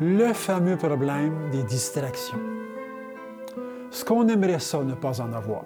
[0.00, 2.38] Le fameux problème des distractions.
[3.90, 5.64] Ce qu'on aimerait ça ne pas en avoir.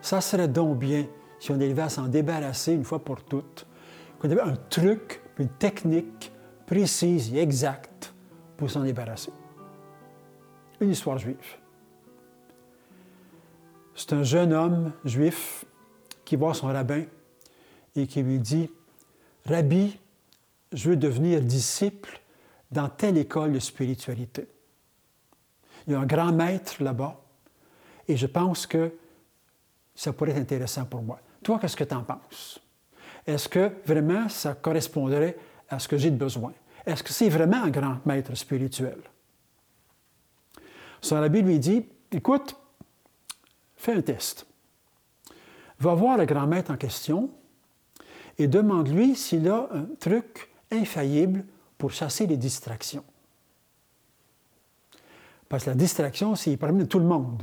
[0.00, 1.06] Ça serait donc bien
[1.38, 3.66] si on arrivait à s'en débarrasser une fois pour toutes,
[4.18, 6.32] qu'on avait un truc, une technique
[6.66, 8.14] précise et exacte
[8.56, 9.32] pour s'en débarrasser.
[10.80, 11.36] Une histoire juive.
[13.94, 15.64] C'est un jeune homme juif
[16.24, 17.04] qui voit son rabbin
[17.94, 18.70] et qui lui dit
[19.46, 19.98] Rabbi,
[20.76, 22.20] je veux devenir disciple
[22.70, 24.46] dans telle école de spiritualité.
[25.86, 27.18] Il y a un grand maître là-bas
[28.06, 28.92] et je pense que
[29.94, 31.18] ça pourrait être intéressant pour moi.
[31.42, 32.60] Toi, qu'est-ce que tu en penses?
[33.26, 35.38] Est-ce que vraiment ça correspondrait
[35.70, 36.52] à ce que j'ai de besoin?
[36.84, 38.98] Est-ce que c'est vraiment un grand maître spirituel?
[41.00, 42.54] Son rabbi lui dit, écoute,
[43.76, 44.46] fais un test.
[45.78, 47.30] Va voir le grand maître en question
[48.36, 51.44] et demande-lui s'il a un truc infaillible
[51.78, 53.04] pour chasser les distractions.
[55.48, 57.42] Parce que la distraction, c'est le problème de tout le monde.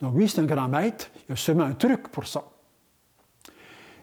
[0.00, 2.44] Donc, lui, c'est un grand maître, il a sûrement un truc pour ça.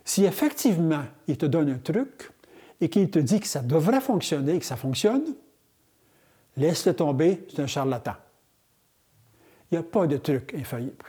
[0.04, 2.32] Si effectivement il te donne un truc
[2.82, 5.36] et qu'il te dit que ça devrait fonctionner et que ça fonctionne,
[6.58, 8.16] laisse-le tomber, c'est un charlatan.
[9.70, 11.06] Il n'y a pas de truc infaillible.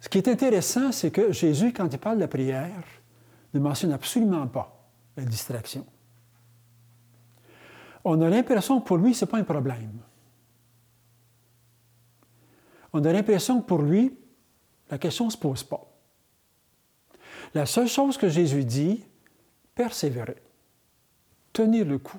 [0.00, 2.84] Ce qui est intéressant, c'est que Jésus, quand il parle de la prière,
[3.54, 5.86] ne mentionne absolument pas la distraction.
[8.04, 10.00] On a l'impression que pour lui, ce n'est pas un problème.
[12.92, 14.16] On a l'impression que pour lui,
[14.90, 15.84] la question ne se pose pas.
[17.54, 19.04] La seule chose que Jésus dit,
[19.74, 20.36] persévérer,
[21.52, 22.18] tenir le coup,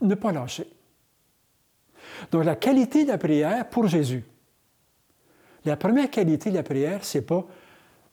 [0.00, 0.68] ne pas lâcher.
[2.30, 4.24] Donc la qualité de la prière pour Jésus,
[5.64, 7.44] la première qualité de la prière, c'est pas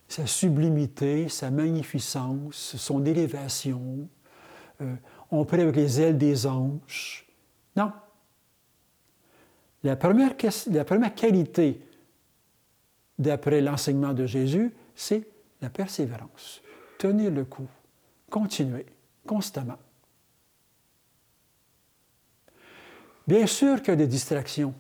[0.07, 4.07] sa sublimité, sa magnificence, son élévation.
[4.81, 4.95] Euh,
[5.31, 7.25] on prie avec les ailes des anges.
[7.75, 7.91] Non.
[9.83, 10.33] La première,
[10.67, 11.81] la première qualité,
[13.17, 15.27] d'après l'enseignement de Jésus, c'est
[15.61, 16.61] la persévérance.
[16.97, 17.67] Tenir le coup,
[18.29, 18.85] continuer
[19.25, 19.77] constamment.
[23.27, 24.73] Bien sûr qu'il y a des distractions.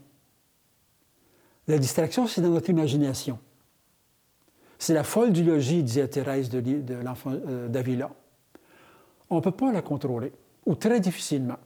[1.67, 3.39] La distraction, c'est dans notre imagination.
[4.77, 8.11] C'est la folle du logis, disait Thérèse de, l'enfant euh, d'Avila.
[9.29, 10.31] On ne peut pas la contrôler,
[10.65, 11.57] ou très difficilement.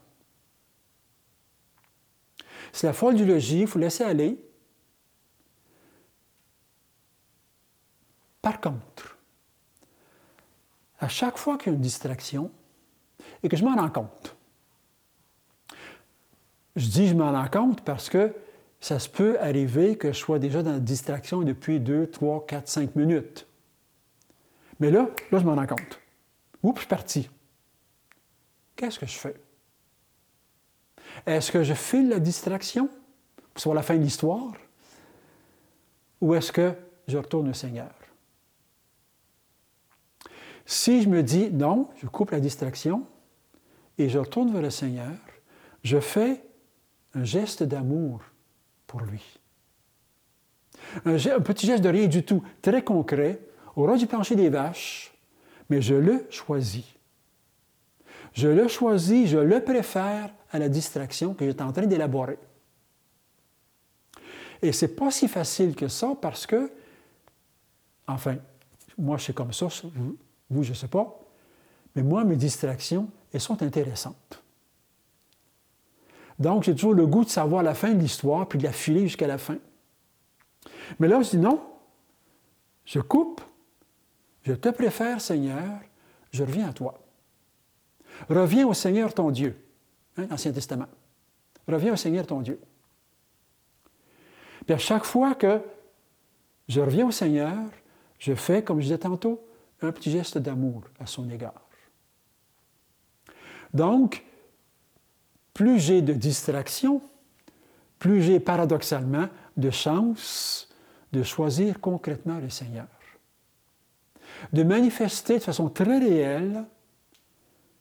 [2.72, 4.40] C'est la folle du logis, il faut laisser aller.
[8.42, 9.18] Par contre,
[11.00, 12.52] à chaque fois qu'il y a une distraction,
[13.44, 14.36] et que je m'en rends compte,
[16.76, 18.34] je dis je m'en rends compte parce que
[18.80, 22.68] ça se peut arriver que je sois déjà dans la distraction depuis 2, 3, 4,
[22.68, 23.48] 5 minutes.
[24.80, 26.00] Mais là, là, je m'en rends compte.
[26.64, 27.30] Oups, je suis parti.
[28.76, 29.36] Qu'est-ce que je fais?
[31.26, 32.90] Est-ce que je file la distraction
[33.54, 34.54] pour savoir la fin de l'histoire?
[36.22, 36.74] Ou est-ce que
[37.08, 37.92] je retourne au Seigneur?
[40.66, 43.06] Si je me dis non, je coupe la distraction
[43.98, 45.18] et je retourne vers le Seigneur,
[45.84, 46.44] je fais
[47.16, 48.22] un geste d'amour
[48.90, 49.22] pour lui.
[51.06, 53.40] Un, petit geste de rien du tout, très concret,
[53.76, 55.14] au ras du plancher des vaches,
[55.70, 56.86] mais je le choisis.
[58.34, 62.40] Je le choisis, je le préfère à la distraction que j'étais en train d'élaborer.
[64.64, 66.72] Et c'est pas si facile que ça parce que,
[68.08, 68.38] enfin,
[68.98, 70.18] moi je suis comme ça, vous,
[70.50, 71.20] vous je ne sais pas,
[71.96, 74.39] mais moi mes distractions, elles sont intéressantes.
[76.40, 79.02] Donc, j'ai toujours le goût de savoir la fin de l'histoire, puis de la filer
[79.02, 79.58] jusqu'à la fin.
[81.00, 81.62] Mais là, je dis non,
[82.86, 83.42] je coupe,
[84.44, 85.80] je te préfère, Seigneur,
[86.32, 87.00] je reviens à toi.
[88.30, 89.56] Reviens au Seigneur ton Dieu,
[90.18, 90.88] hein, l'Ancien Testament.
[91.68, 92.60] Reviens au Seigneur ton Dieu.
[94.66, 95.62] Puis à chaque fois que
[96.68, 97.58] je reviens au Seigneur,
[98.18, 99.46] je fais, comme je disais tantôt,
[99.82, 101.68] un petit geste d'amour à son égard.
[103.74, 104.26] Donc,
[105.60, 107.02] plus j'ai de distractions,
[107.98, 109.28] plus j'ai paradoxalement
[109.58, 110.70] de chance
[111.12, 112.88] de choisir concrètement le Seigneur.
[114.54, 116.64] De manifester de façon très réelle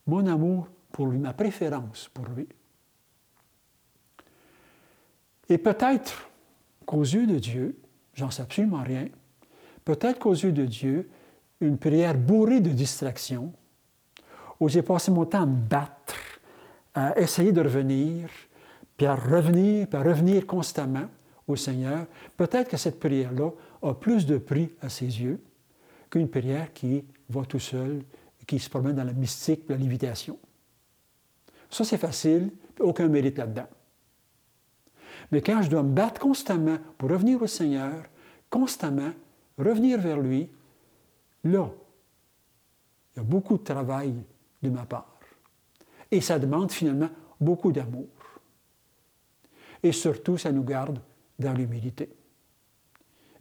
[0.07, 2.49] mon amour pour lui, ma préférence pour lui.
[5.47, 6.29] Et peut-être
[6.85, 7.79] qu'aux yeux de Dieu,
[8.13, 9.07] j'en sais absolument rien,
[9.85, 11.09] peut-être qu'aux yeux de Dieu,
[11.61, 13.53] une prière bourrée de distractions,
[14.59, 16.15] où j'ai passé mon temps à me battre,
[16.93, 18.29] à essayer de revenir,
[18.97, 21.07] puis à revenir, puis à revenir constamment
[21.47, 22.05] au Seigneur,
[22.37, 23.51] peut-être que cette prière-là
[23.81, 25.39] a plus de prix à ses yeux
[26.09, 28.01] qu'une prière qui va tout seul
[28.49, 30.39] qui se promène dans la mystique, la lévitation.
[31.69, 32.49] Ça, c'est facile,
[32.79, 33.67] aucun mérite là-dedans.
[35.31, 38.05] Mais quand je dois me battre constamment pour revenir au Seigneur,
[38.49, 39.11] constamment,
[39.55, 40.49] revenir vers lui,
[41.43, 41.69] là,
[43.13, 44.15] il y a beaucoup de travail
[44.63, 45.18] de ma part.
[46.11, 47.09] Et ça demande finalement
[47.39, 48.07] beaucoup d'amour.
[49.83, 50.99] Et surtout, ça nous garde
[51.37, 52.09] dans l'humilité.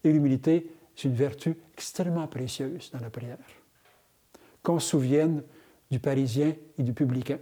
[0.04, 3.38] Et l'humilité, c'est une vertu extrêmement précieuse dans la prière.
[4.62, 5.42] Qu'on se souvienne
[5.90, 7.38] du Parisien et du publicain.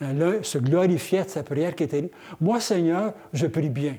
[0.00, 2.10] L'un se glorifiait de sa prière qui était
[2.40, 3.96] Moi, Seigneur, je prie bien.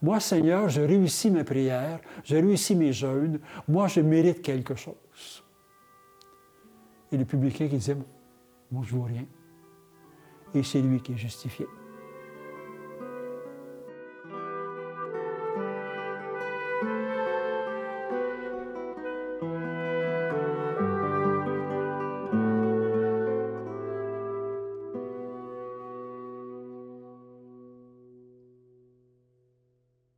[0.00, 5.44] Moi, Seigneur, je réussis mes prières, je réussis mes jeûnes, moi, je mérite quelque chose.
[7.10, 7.96] Et le publicain qui disait
[8.72, 9.26] Moi, je ne vois rien.
[10.54, 11.66] Et c'est lui qui est justifié.